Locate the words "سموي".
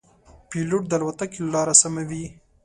1.81-2.25